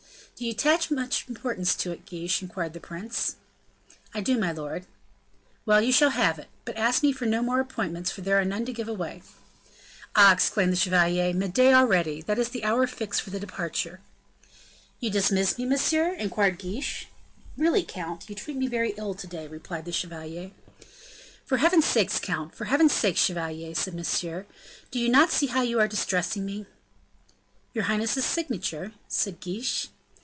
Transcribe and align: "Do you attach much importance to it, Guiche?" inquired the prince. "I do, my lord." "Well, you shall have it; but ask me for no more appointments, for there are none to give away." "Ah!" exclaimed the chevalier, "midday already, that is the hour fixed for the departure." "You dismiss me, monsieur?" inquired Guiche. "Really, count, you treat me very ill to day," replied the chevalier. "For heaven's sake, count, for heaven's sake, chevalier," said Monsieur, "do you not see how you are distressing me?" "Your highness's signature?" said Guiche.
"Do 0.37 0.47
you 0.47 0.53
attach 0.53 0.89
much 0.89 1.25
importance 1.29 1.75
to 1.75 1.91
it, 1.91 2.03
Guiche?" 2.03 2.41
inquired 2.41 2.73
the 2.73 2.79
prince. 2.79 3.35
"I 4.11 4.21
do, 4.21 4.39
my 4.39 4.51
lord." 4.51 4.87
"Well, 5.67 5.83
you 5.83 5.91
shall 5.91 6.09
have 6.09 6.39
it; 6.39 6.47
but 6.65 6.75
ask 6.77 7.03
me 7.03 7.11
for 7.11 7.27
no 7.27 7.43
more 7.43 7.59
appointments, 7.59 8.09
for 8.09 8.21
there 8.21 8.39
are 8.41 8.45
none 8.45 8.65
to 8.65 8.73
give 8.73 8.87
away." 8.87 9.21
"Ah!" 10.15 10.33
exclaimed 10.33 10.71
the 10.73 10.77
chevalier, 10.77 11.31
"midday 11.31 11.75
already, 11.75 12.23
that 12.23 12.39
is 12.39 12.49
the 12.49 12.63
hour 12.63 12.87
fixed 12.87 13.21
for 13.21 13.29
the 13.29 13.39
departure." 13.39 13.99
"You 14.99 15.11
dismiss 15.11 15.59
me, 15.59 15.65
monsieur?" 15.65 16.15
inquired 16.15 16.57
Guiche. 16.57 17.07
"Really, 17.55 17.83
count, 17.83 18.27
you 18.27 18.33
treat 18.33 18.57
me 18.57 18.65
very 18.65 18.95
ill 18.97 19.13
to 19.13 19.27
day," 19.27 19.45
replied 19.47 19.85
the 19.85 19.91
chevalier. 19.91 20.49
"For 21.45 21.57
heaven's 21.59 21.85
sake, 21.85 22.09
count, 22.19 22.55
for 22.55 22.65
heaven's 22.65 22.93
sake, 22.93 23.15
chevalier," 23.17 23.75
said 23.75 23.93
Monsieur, 23.93 24.47
"do 24.89 24.97
you 24.97 25.07
not 25.07 25.29
see 25.31 25.45
how 25.47 25.61
you 25.61 25.79
are 25.79 25.87
distressing 25.87 26.47
me?" 26.47 26.65
"Your 27.75 27.83
highness's 27.83 28.25
signature?" 28.25 28.93
said 29.07 29.39
Guiche. 29.39 29.89